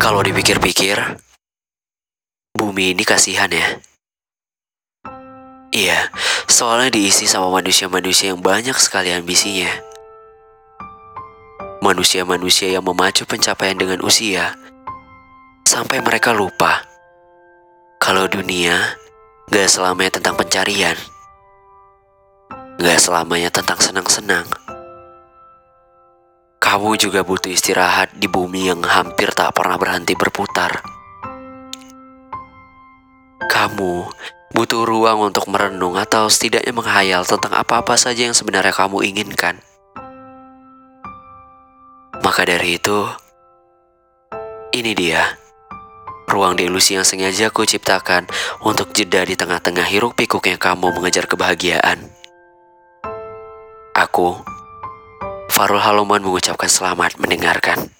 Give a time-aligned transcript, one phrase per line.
[0.00, 0.96] Kalau dipikir-pikir,
[2.56, 3.68] bumi ini kasihan ya.
[5.76, 6.08] Iya,
[6.48, 9.68] soalnya diisi sama manusia-manusia yang banyak sekali ambisinya.
[11.84, 14.56] Manusia-manusia yang memacu pencapaian dengan usia,
[15.68, 16.80] sampai mereka lupa
[18.00, 18.96] kalau dunia
[19.52, 20.96] gak selamanya tentang pencarian,
[22.80, 24.48] gak selamanya tentang senang-senang.
[26.70, 30.78] Kamu juga butuh istirahat di bumi yang hampir tak pernah berhenti berputar.
[33.42, 34.06] Kamu
[34.54, 39.58] butuh ruang untuk merenung atau setidaknya menghayal tentang apa-apa saja yang sebenarnya kamu inginkan.
[42.22, 43.02] Maka dari itu,
[44.70, 45.26] ini dia
[46.30, 48.30] ruang delusi yang sengaja aku ciptakan
[48.62, 52.14] untuk jeda di tengah-tengah hiruk pikuknya kamu mengejar kebahagiaan.
[53.98, 54.38] Aku,
[55.60, 57.99] Farul Haluman mengucapkan selamat mendengarkan.